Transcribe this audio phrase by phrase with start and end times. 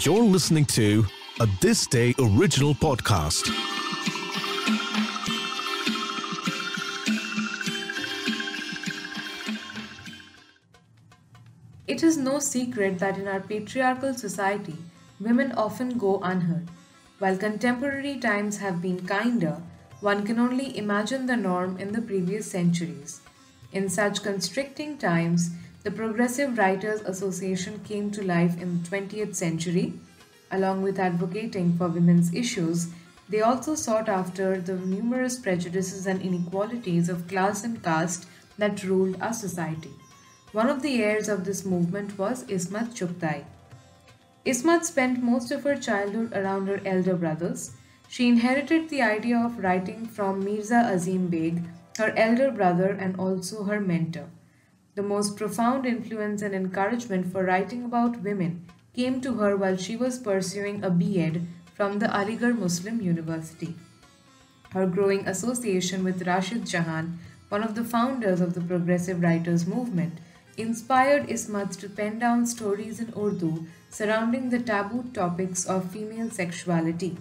[0.00, 1.04] You're listening to
[1.38, 3.46] a This Day original podcast.
[11.86, 14.78] It is no secret that in our patriarchal society,
[15.20, 16.68] women often go unheard.
[17.18, 19.60] While contemporary times have been kinder,
[20.00, 23.20] one can only imagine the norm in the previous centuries.
[23.72, 25.50] In such constricting times,
[25.84, 29.94] the Progressive Writers Association came to life in the 20th century.
[30.52, 32.88] Along with advocating for women's issues,
[33.28, 39.20] they also sought after the numerous prejudices and inequalities of class and caste that ruled
[39.20, 39.90] our society.
[40.52, 43.44] One of the heirs of this movement was Ismat Chughtai.
[44.46, 47.72] Ismat spent most of her childhood around her elder brothers.
[48.08, 51.64] She inherited the idea of writing from Mirza Azim Beg,
[51.98, 54.28] her elder brother and also her mentor.
[54.94, 59.96] The most profound influence and encouragement for writing about women came to her while she
[59.96, 63.74] was pursuing a B.Ed from the Aligarh Muslim University.
[64.72, 70.18] Her growing association with Rashid Jahan, one of the founders of the progressive writers movement,
[70.58, 77.16] inspired Ismat to pen down stories in Urdu surrounding the taboo topics of female sexuality.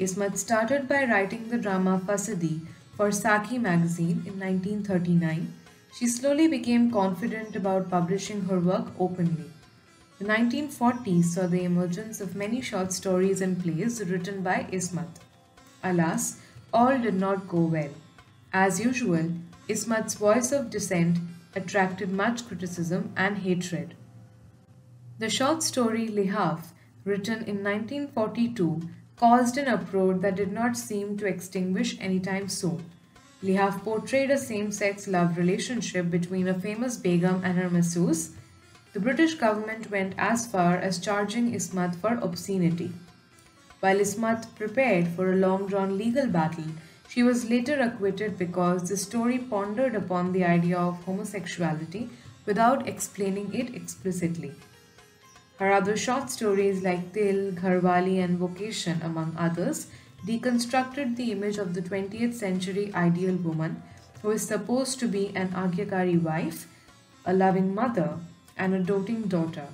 [0.00, 5.52] Ismat started by writing the drama Fasadi for Saki magazine in 1939
[5.94, 9.50] she slowly became confident about publishing her work openly.
[10.18, 15.18] The 1940s saw the emergence of many short stories and plays written by Ismat.
[15.82, 16.38] Alas,
[16.72, 17.90] all did not go well.
[18.52, 19.32] As usual,
[19.68, 21.18] Ismat's voice of dissent
[21.54, 23.94] attracted much criticism and hatred.
[25.18, 26.72] The short story Lihaf,
[27.04, 32.84] written in 1942, caused an uproar that did not seem to extinguish anytime soon.
[33.42, 38.30] Lihaf portrayed a same-sex love relationship between a famous Begum and her masseuse.
[38.92, 42.92] The British government went as far as charging Ismat for obscenity.
[43.80, 46.70] While Ismat prepared for a long-drawn legal battle,
[47.08, 52.10] she was later acquitted because the story pondered upon the idea of homosexuality
[52.46, 54.52] without explaining it explicitly.
[55.58, 59.88] Her other short stories like Til, Gharwali and Vocation among others
[60.26, 63.82] deconstructed the image of the 20th century ideal woman
[64.22, 66.68] who is supposed to be an Agyakari wife,
[67.26, 68.18] a loving mother,
[68.56, 69.66] and a doting daughter.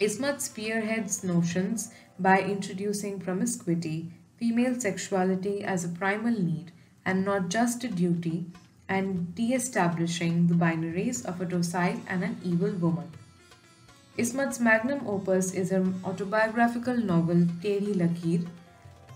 [0.00, 6.72] Ismat spearheads notions by introducing promiscuity, female sexuality as a primal need
[7.06, 8.46] and not just a duty,
[8.88, 13.10] and de establishing the binaries of a docile and an evil woman.
[14.18, 18.46] Ismat's magnum opus is her autobiographical novel Terhi Lakeer,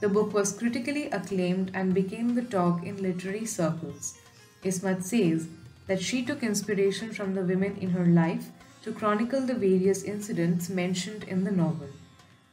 [0.00, 4.18] the book was critically acclaimed and became the talk in literary circles.
[4.62, 5.48] Ismat says
[5.86, 8.46] that she took inspiration from the women in her life
[8.82, 11.88] to chronicle the various incidents mentioned in the novel.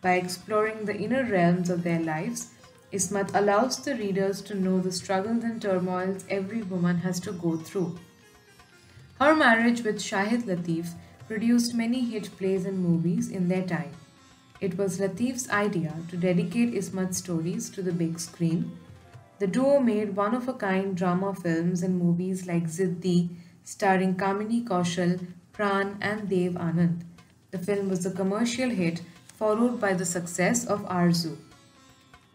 [0.02, 2.52] By exploring the inner realms of their lives,
[2.92, 7.58] Ismat allows the readers to know the struggles and turmoils every woman has to go
[7.58, 8.00] through.
[9.20, 10.94] Her marriage with Shahid Latif
[11.28, 13.92] produced many hit plays and movies in their time.
[14.66, 18.72] It was Latif's idea to dedicate Ismat's stories to the big screen.
[19.38, 23.30] The duo made one of a kind drama films and movies like Ziddi,
[23.64, 25.20] starring Kamini Kaushal,
[25.54, 27.04] Pran, and Dev Anand.
[27.52, 29.04] The film was a commercial hit,
[29.36, 31.38] followed by the success of Arzu.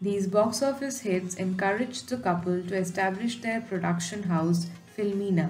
[0.01, 4.67] These box office hits encouraged the couple to establish their production house,
[4.97, 5.49] Filmina.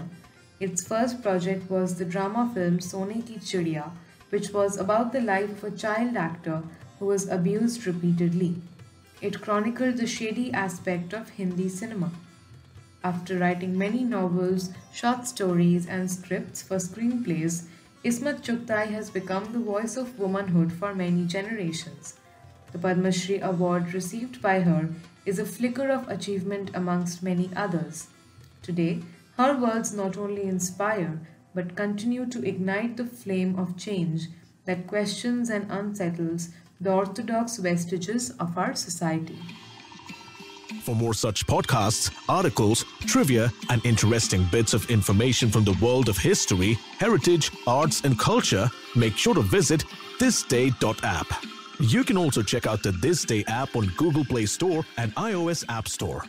[0.60, 3.92] Its first project was the drama film Sone Ki Chidiya,
[4.32, 6.64] which was about the life of a child actor
[6.98, 8.56] who was abused repeatedly.
[9.22, 12.12] It chronicled the shady aspect of Hindi cinema.
[13.04, 17.66] After writing many novels, short stories, and scripts for screenplays,
[18.04, 22.16] Ismat Chughtai has become the voice of womanhood for many generations.
[22.72, 24.90] The Padma Shri award received by her
[25.26, 28.08] is a flicker of achievement amongst many others.
[28.64, 29.04] Today,
[29.38, 31.20] her words not only inspire
[31.54, 34.28] but continue to ignite the flame of change
[34.66, 36.50] that questions and unsettles
[36.80, 39.38] the orthodox vestiges of our society.
[40.82, 46.18] For more such podcasts, articles, trivia, and interesting bits of information from the world of
[46.18, 49.84] history, heritage, arts, and culture, make sure to visit
[50.20, 51.28] thisday.app.
[51.80, 55.64] You can also check out the This Day app on Google Play Store and iOS
[55.70, 56.24] App Store.